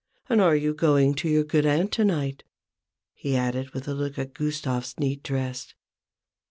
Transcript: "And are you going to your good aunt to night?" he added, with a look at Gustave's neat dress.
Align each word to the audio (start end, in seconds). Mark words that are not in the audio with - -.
"And 0.31 0.41
are 0.41 0.55
you 0.55 0.73
going 0.73 1.13
to 1.13 1.29
your 1.29 1.43
good 1.43 1.63
aunt 1.63 1.91
to 1.91 2.03
night?" 2.03 2.43
he 3.13 3.35
added, 3.37 3.69
with 3.69 3.87
a 3.87 3.93
look 3.93 4.17
at 4.17 4.33
Gustave's 4.33 4.99
neat 4.99 5.21
dress. 5.21 5.75